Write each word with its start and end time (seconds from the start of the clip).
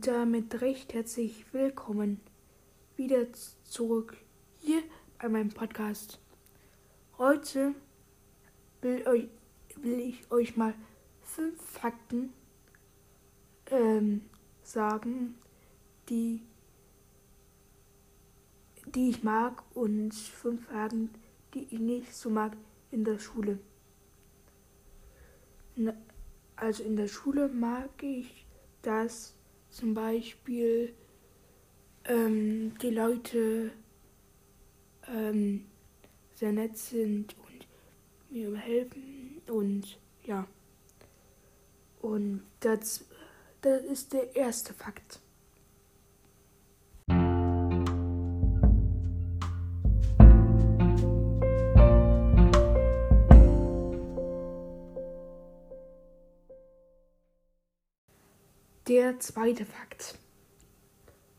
Und 0.00 0.06
damit 0.06 0.62
recht 0.62 0.94
herzlich 0.94 1.44
willkommen 1.52 2.22
wieder 2.96 3.26
zurück 3.64 4.16
hier 4.56 4.82
bei 5.18 5.28
meinem 5.28 5.50
Podcast. 5.50 6.18
Heute 7.18 7.74
will, 8.80 9.06
euch, 9.06 9.28
will 9.76 10.00
ich 10.00 10.30
euch 10.30 10.56
mal 10.56 10.72
fünf 11.20 11.60
Fakten 11.60 12.32
ähm, 13.66 14.22
sagen, 14.62 15.34
die, 16.08 16.40
die 18.94 19.10
ich 19.10 19.22
mag 19.22 19.62
und 19.74 20.14
fünf 20.14 20.66
Fakten, 20.68 21.10
die 21.52 21.64
ich 21.64 21.78
nicht 21.78 22.14
so 22.14 22.30
mag 22.30 22.56
in 22.90 23.04
der 23.04 23.18
Schule. 23.18 23.58
Also 26.56 26.84
in 26.84 26.96
der 26.96 27.08
Schule 27.08 27.48
mag 27.48 28.02
ich, 28.02 28.46
dass 28.80 29.34
zum 29.70 29.94
Beispiel 29.94 30.94
ähm, 32.04 32.76
die 32.82 32.90
Leute 32.90 33.72
ähm, 35.06 35.66
sehr 36.34 36.52
nett 36.52 36.76
sind 36.76 37.36
und 37.38 37.66
mir 38.30 38.56
helfen 38.56 39.40
und 39.48 39.98
ja. 40.24 40.46
Und 42.02 42.42
das, 42.60 43.04
das 43.60 43.82
ist 43.82 44.12
der 44.12 44.34
erste 44.34 44.72
Fakt. 44.74 45.20
Der 58.90 59.20
zweite 59.20 59.64
Fakt. 59.64 60.18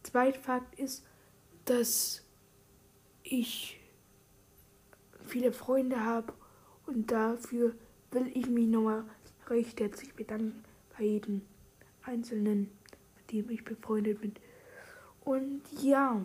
Zweiter 0.03 0.39
Fakt 0.39 0.79
ist, 0.79 1.05
dass 1.65 2.23
ich 3.23 3.77
viele 5.25 5.51
Freunde 5.51 6.05
habe 6.05 6.31
und 6.85 7.11
dafür 7.11 7.75
will 8.11 8.31
ich 8.33 8.47
mich 8.47 8.67
nochmal 8.67 9.03
recht 9.47 9.81
herzlich 9.81 10.13
bedanken 10.13 10.63
bei 10.97 11.03
jedem 11.03 11.41
Einzelnen, 12.03 12.71
mit 13.17 13.31
dem 13.33 13.49
ich 13.49 13.65
befreundet 13.65 14.21
bin. 14.21 14.33
Und 15.25 15.61
ja, 15.81 16.23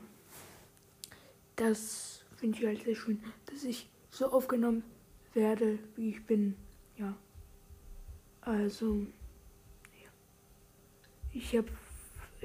das 1.56 2.24
finde 2.36 2.60
ich 2.60 2.66
halt 2.66 2.84
sehr 2.84 2.94
schön, 2.94 3.20
dass 3.46 3.64
ich 3.64 3.90
so 4.10 4.26
aufgenommen 4.26 4.84
werde, 5.34 5.80
wie 5.96 6.10
ich 6.10 6.24
bin. 6.24 6.54
Ja. 6.96 7.16
Also. 8.42 9.08
Ich 11.38 11.54
habe 11.54 11.68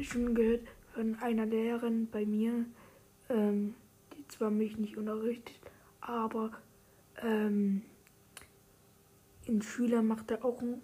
schon 0.02 0.36
gehört 0.36 0.68
von 0.94 1.16
einer 1.20 1.46
Lehrerin 1.46 2.10
bei 2.12 2.26
mir, 2.26 2.66
ähm, 3.30 3.74
die 4.14 4.28
zwar 4.28 4.52
mich 4.52 4.76
nicht 4.76 4.98
unterrichtet, 4.98 5.58
aber 6.02 6.52
ähm, 7.22 7.84
ein 9.48 9.62
Schüler 9.62 10.02
macht 10.02 10.30
da 10.30 10.44
auch 10.44 10.62
einen 10.62 10.82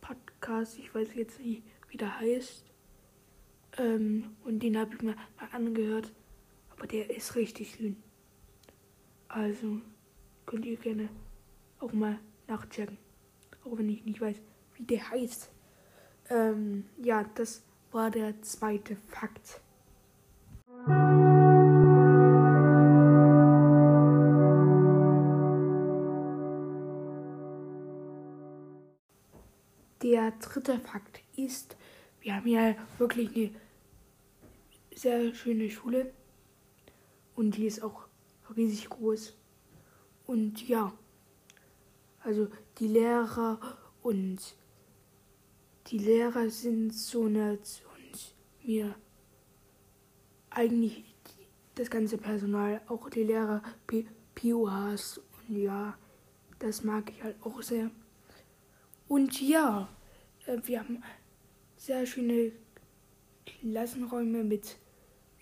Podcast, 0.00 0.80
ich 0.80 0.92
weiß 0.92 1.14
jetzt 1.14 1.38
nicht, 1.38 1.62
wie 1.90 1.96
der 1.96 2.18
heißt. 2.18 2.64
Ähm, 3.78 4.34
und 4.42 4.60
den 4.60 4.76
habe 4.76 4.96
ich 4.96 5.02
mir 5.02 5.14
mal 5.14 5.48
angehört, 5.52 6.12
aber 6.70 6.88
der 6.88 7.16
ist 7.16 7.36
richtig 7.36 7.76
schön. 7.76 8.02
Also 9.28 9.80
könnt 10.44 10.66
ihr 10.66 10.76
gerne 10.76 11.08
auch 11.78 11.92
mal 11.92 12.18
nachchecken, 12.48 12.98
auch 13.64 13.78
wenn 13.78 13.90
ich 13.90 14.04
nicht 14.04 14.20
weiß, 14.20 14.42
wie 14.74 14.82
der 14.82 15.08
heißt. 15.08 15.53
Ähm, 16.30 16.86
ja, 17.02 17.24
das 17.34 17.62
war 17.92 18.10
der 18.10 18.40
zweite 18.42 18.96
Fakt. 19.08 19.60
Der 30.02 30.32
dritte 30.32 30.78
Fakt 30.80 31.22
ist, 31.36 31.76
wir 32.20 32.36
haben 32.36 32.46
ja 32.46 32.74
wirklich 32.98 33.34
eine 33.34 33.50
sehr 34.94 35.34
schöne 35.34 35.70
Schule 35.70 36.12
und 37.36 37.56
die 37.56 37.66
ist 37.66 37.82
auch 37.82 38.06
riesig 38.56 38.88
groß. 38.88 39.34
Und 40.26 40.66
ja, 40.68 40.92
also 42.20 42.48
die 42.78 42.88
Lehrer 42.88 43.58
und 44.02 44.56
die 45.94 46.00
Lehrer 46.00 46.50
sind 46.50 46.92
so 46.92 47.28
nett 47.28 47.80
und 47.94 48.34
mir 48.66 48.96
eigentlich 50.50 51.04
das 51.76 51.88
ganze 51.88 52.18
Personal, 52.18 52.80
auch 52.88 53.08
die 53.10 53.22
Lehrer, 53.22 53.62
POHs 54.34 55.20
und 55.48 55.56
ja, 55.56 55.96
das 56.58 56.82
mag 56.82 57.08
ich 57.10 57.22
halt 57.22 57.36
auch 57.42 57.62
sehr. 57.62 57.92
Und 59.06 59.40
ja, 59.40 59.88
äh, 60.46 60.58
wir 60.64 60.80
haben 60.80 61.00
sehr 61.76 62.04
schöne 62.06 62.50
Klassenräume 63.46 64.42
mit 64.42 64.76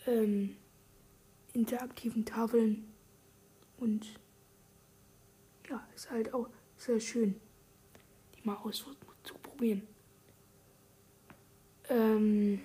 ähm, 0.04 0.58
interaktiven 1.54 2.26
Tafeln 2.26 2.92
und 3.78 4.20
ja, 5.70 5.82
ist 5.94 6.10
halt 6.10 6.34
auch 6.34 6.50
sehr 6.76 7.00
schön, 7.00 7.40
die 8.34 8.46
mal 8.46 8.56
auszuprobieren. 8.56 9.88
Ähm, 11.88 12.60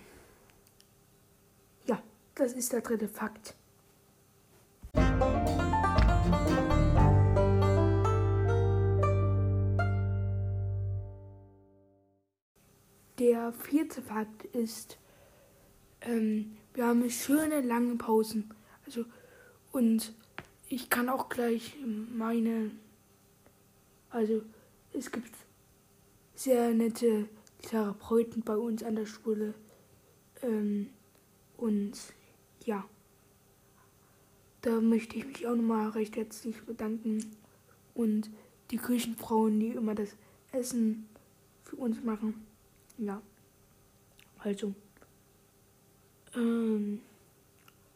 ja, 1.85 2.01
das 2.35 2.53
ist 2.53 2.73
der 2.73 2.81
dritte 2.81 3.07
Fakt. 3.07 3.55
Der 13.19 13.51
vierte 13.51 14.03
Fakt 14.03 14.44
ist, 14.55 15.00
ähm, 16.01 16.55
wir 16.75 16.85
haben 16.85 17.09
schöne 17.09 17.61
lange 17.61 17.95
Pausen. 17.95 18.53
Also, 18.85 19.05
und 19.72 20.13
ich 20.69 20.89
kann 20.89 21.09
auch 21.09 21.28
gleich 21.28 21.75
meine, 21.84 22.72
also 24.11 24.44
es 24.94 25.11
gibt 25.11 25.31
sehr 26.35 26.73
nette 26.73 27.28
Therapeuten 27.62 28.44
bei 28.44 28.56
uns 28.56 28.84
an 28.84 28.95
der 28.95 29.06
Schule. 29.06 29.53
Ähm, 30.41 30.90
und 31.57 31.94
ja, 32.66 32.85
da 34.62 34.81
möchte 34.81 35.18
ich 35.18 35.25
mich 35.25 35.47
auch 35.47 35.56
nochmal 35.56 35.90
recht 35.90 36.16
herzlich 36.16 36.62
bedanken. 36.63 37.35
Und 37.94 38.29
die 38.72 38.78
Küchenfrauen, 38.78 39.59
die 39.59 39.69
immer 39.69 39.96
das 39.96 40.16
Essen 40.51 41.07
für 41.63 41.78
uns 41.78 42.03
machen. 42.03 42.46
Ja, 42.97 43.22
also, 44.40 44.73
ähm, 46.35 47.01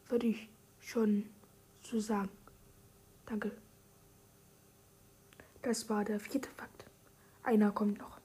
würde 0.08 0.26
ich 0.26 0.48
schon 0.80 1.26
so 1.82 2.00
sagen. 2.00 2.30
Danke. 3.26 3.52
Das 5.62 5.88
war 5.88 6.04
der 6.04 6.18
vierte 6.18 6.50
Fakt. 6.50 6.84
Einer 7.42 7.70
kommt 7.70 7.98
noch. 7.98 8.21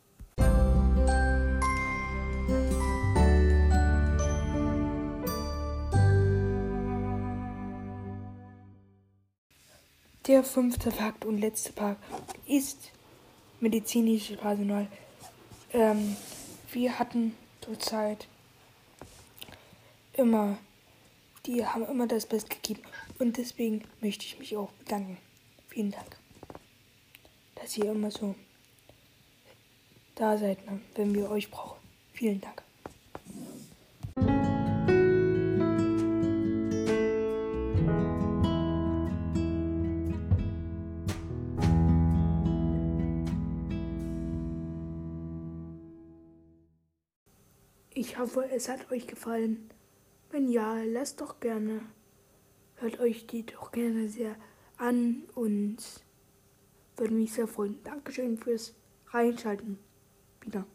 Der 10.28 10.44
fünfte 10.44 10.92
Fakt 10.92 11.24
und 11.24 11.38
letzte 11.38 11.72
Fakt 11.72 12.04
ist 12.46 12.92
medizinisches 13.62 14.38
Personal. 14.38 14.88
Ähm, 15.72 16.18
wir 16.74 17.00
hatten 17.00 17.34
zurzeit 17.62 18.28
immer, 20.14 20.58
die 21.46 21.66
haben 21.66 21.86
immer 21.86 22.08
das 22.08 22.26
Beste 22.26 22.50
gegeben 22.50 22.82
und 23.20 23.38
deswegen 23.38 23.84
möchte 24.02 24.26
ich 24.26 24.38
mich 24.38 24.58
auch 24.58 24.72
bedanken. 24.74 25.18
Vielen 25.70 25.92
Dank, 25.92 26.18
dass 27.56 27.78
ihr 27.78 27.92
immer 27.92 28.12
so 28.12 28.36
da 30.16 30.38
seid, 30.38 30.66
ne, 30.66 30.82
wenn 30.96 31.16
wir 31.16 31.32
euch 31.32 31.50
brauchen. 31.50 31.87
Vielen 32.18 32.42
Dank. 32.42 32.64
Ich 47.94 48.18
hoffe, 48.18 48.50
es 48.50 48.68
hat 48.68 48.92
euch 48.92 49.06
gefallen. 49.06 49.70
Wenn 50.32 50.50
ja, 50.50 50.82
lasst 50.82 51.22
doch 51.22 51.40
gerne. 51.40 51.82
Hört 52.78 53.00
euch 53.00 53.28
die 53.28 53.46
doch 53.46 53.72
gerne 53.72 54.10
sehr 54.10 54.36
an 54.78 55.22
und 55.36 55.78
würde 56.96 57.14
mich 57.14 57.34
sehr 57.34 57.48
freuen. 57.48 57.78
Dankeschön 57.84 58.40
fürs 58.40 58.74
Reinschalten. 59.12 59.78
Wieder. 60.42 60.66